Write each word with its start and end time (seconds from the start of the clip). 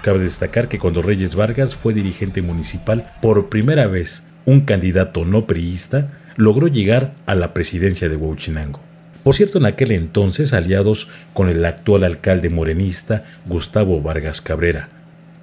Cabe 0.01 0.19
destacar 0.19 0.67
que 0.67 0.79
cuando 0.79 1.01
Reyes 1.01 1.35
Vargas 1.35 1.75
fue 1.75 1.93
dirigente 1.93 2.41
municipal, 2.41 3.13
por 3.21 3.47
primera 3.49 3.87
vez 3.87 4.27
un 4.45 4.61
candidato 4.61 5.23
no 5.23 5.45
priista 5.45 6.11
logró 6.35 6.67
llegar 6.67 7.13
a 7.27 7.35
la 7.35 7.53
presidencia 7.53 8.09
de 8.09 8.17
Huachinango. 8.17 8.90
Por 9.23 9.35
cierto, 9.35 9.59
en 9.59 9.65
aquel 9.65 9.91
entonces 9.91 10.53
aliados 10.53 11.09
con 11.33 11.49
el 11.49 11.63
actual 11.65 12.03
alcalde 12.03 12.49
morenista 12.49 13.23
Gustavo 13.45 14.01
Vargas 14.01 14.41
Cabrera, 14.41 14.89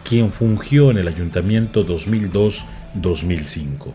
quien 0.05 0.31
fungió 0.31 0.93
en 0.93 0.99
el 0.99 1.09
ayuntamiento 1.09 1.85
2002-2005. 1.85 3.93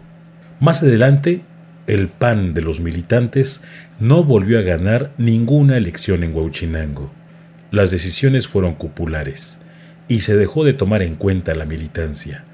Más 0.59 0.83
adelante 0.83 1.45
el 1.85 2.07
PAN 2.07 2.53
de 2.53 2.61
los 2.61 2.79
militantes 2.79 3.61
no 3.99 4.23
volvió 4.23 4.57
a 4.59 4.61
ganar 4.61 5.11
ninguna 5.17 5.75
elección 5.75 6.23
en 6.23 6.33
Huachinango. 6.33 7.11
Las 7.71 7.91
decisiones 7.91 8.47
fueron 8.47 8.75
cupulares 8.75 9.59
y 10.07 10.21
se 10.21 10.38
dejó 10.38 10.63
de 10.63 10.73
tomar 10.73 11.01
en 11.01 11.16
cuenta 11.16 11.55
la 11.55 11.66
militancia, 11.66 12.45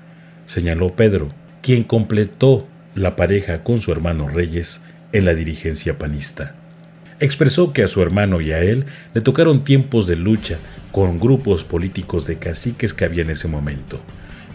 señaló 0.45 0.95
Pedro, 0.95 1.31
quien 1.61 1.83
completó 1.83 2.67
la 2.95 3.15
pareja 3.15 3.63
con 3.63 3.81
su 3.81 3.91
hermano 3.91 4.27
Reyes 4.27 4.81
en 5.11 5.25
la 5.25 5.35
dirigencia 5.35 5.97
panista. 5.97 6.55
Expresó 7.19 7.73
que 7.73 7.83
a 7.83 7.87
su 7.87 8.01
hermano 8.01 8.41
y 8.41 8.51
a 8.51 8.59
él 8.61 8.85
le 9.13 9.21
tocaron 9.21 9.63
tiempos 9.63 10.07
de 10.07 10.15
lucha 10.15 10.57
con 10.91 11.19
grupos 11.19 11.63
políticos 11.63 12.25
de 12.25 12.37
caciques 12.37 12.93
que 12.93 13.05
había 13.05 13.23
en 13.23 13.29
ese 13.29 13.47
momento, 13.47 13.99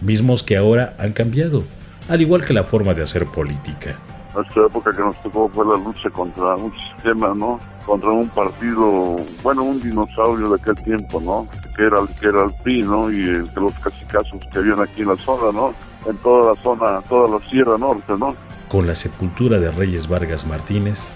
mismos 0.00 0.42
que 0.42 0.56
ahora 0.56 0.94
han 0.98 1.12
cambiado, 1.12 1.64
al 2.08 2.22
igual 2.22 2.44
que 2.44 2.54
la 2.54 2.64
forma 2.64 2.94
de 2.94 3.02
hacer 3.02 3.26
política 3.26 3.98
nuestra 4.34 4.66
época 4.66 4.90
que 4.92 5.02
nos 5.02 5.20
tocó 5.22 5.48
fue 5.48 5.64
la 5.66 5.76
lucha 5.76 6.10
contra 6.10 6.56
un 6.56 6.72
sistema, 6.72 7.34
¿no? 7.34 7.60
Contra 7.86 8.10
un 8.10 8.28
partido, 8.30 9.16
bueno, 9.42 9.62
un 9.62 9.80
dinosaurio 9.80 10.50
de 10.50 10.56
aquel 10.56 10.76
tiempo, 10.84 11.20
¿no? 11.20 11.48
Que 11.76 11.84
era, 11.84 11.98
que 12.20 12.26
era 12.28 12.44
el 12.44 12.54
PRI, 12.62 12.82
¿no? 12.82 13.10
Y 13.10 13.22
el, 13.22 13.50
los 13.54 13.72
casicazos 13.74 14.40
que 14.52 14.58
habían 14.58 14.80
aquí 14.80 15.02
en 15.02 15.08
la 15.08 15.16
zona, 15.16 15.52
¿no? 15.52 15.74
En 16.06 16.16
toda 16.18 16.54
la 16.54 16.62
zona, 16.62 17.00
toda 17.08 17.38
la 17.38 17.48
Sierra 17.48 17.78
Norte, 17.78 18.12
¿no? 18.18 18.34
Con 18.68 18.86
la 18.86 18.94
sepultura 18.94 19.58
de 19.58 19.70
Reyes 19.70 20.08
Vargas 20.08 20.46
Martínez, 20.46 21.08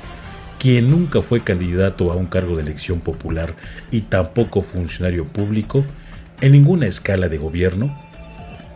quien 0.58 0.90
nunca 0.90 1.22
fue 1.22 1.40
candidato 1.40 2.12
a 2.12 2.16
un 2.16 2.26
cargo 2.26 2.56
de 2.56 2.62
elección 2.62 3.00
popular 3.00 3.54
y 3.90 4.02
tampoco 4.02 4.62
funcionario 4.62 5.26
público 5.26 5.84
en 6.40 6.52
ninguna 6.52 6.86
escala 6.86 7.28
de 7.28 7.38
gobierno, 7.38 8.07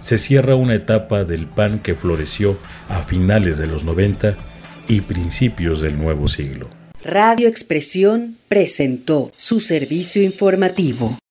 se 0.02 0.18
cierra 0.18 0.56
una 0.56 0.74
etapa 0.74 1.24
del 1.24 1.46
PAN 1.46 1.78
que 1.78 1.94
floreció 1.94 2.58
a 2.88 3.02
finales 3.02 3.56
de 3.56 3.66
los 3.66 3.84
90 3.84 4.36
y 4.88 5.00
principios 5.02 5.80
del 5.80 5.96
nuevo 5.96 6.28
siglo. 6.28 6.68
Radio 7.04 7.48
Expresión 7.48 8.36
presentó 8.48 9.32
su 9.36 9.60
servicio 9.60 10.22
informativo. 10.22 11.18